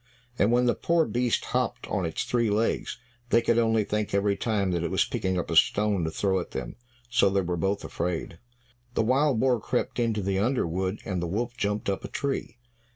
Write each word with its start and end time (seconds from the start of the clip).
And 0.39 0.51
when 0.51 0.65
the 0.65 0.73
poor 0.73 1.05
beast 1.05 1.45
hopped 1.45 1.85
on 1.85 2.07
its 2.07 2.23
three 2.23 2.49
legs, 2.49 2.97
they 3.29 3.39
could 3.39 3.59
only 3.59 3.83
think 3.83 4.15
every 4.15 4.35
time 4.35 4.71
that 4.71 4.81
it 4.81 4.89
was 4.89 5.05
picking 5.05 5.37
up 5.37 5.51
a 5.51 5.55
stone 5.55 6.05
to 6.05 6.09
throw 6.09 6.39
at 6.39 6.49
them. 6.49 6.75
So 7.11 7.29
they 7.29 7.41
were 7.41 7.55
both 7.55 7.83
afraid; 7.83 8.39
the 8.95 9.03
wild 9.03 9.39
boar 9.39 9.59
crept 9.59 9.99
into 9.99 10.23
the 10.23 10.39
under 10.39 10.65
wood 10.65 11.01
and 11.05 11.21
the 11.21 11.27
wolf 11.27 11.55
jumped 11.55 11.87
up 11.87 12.03
a 12.03 12.07
tree. 12.07 12.57